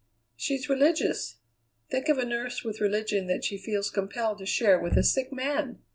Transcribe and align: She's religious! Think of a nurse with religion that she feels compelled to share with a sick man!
She's 0.35 0.67
religious! 0.67 1.35
Think 1.91 2.09
of 2.09 2.17
a 2.17 2.25
nurse 2.25 2.63
with 2.63 2.81
religion 2.81 3.27
that 3.27 3.43
she 3.43 3.55
feels 3.59 3.91
compelled 3.91 4.39
to 4.39 4.47
share 4.47 4.79
with 4.79 4.97
a 4.97 5.03
sick 5.03 5.31
man! 5.31 5.83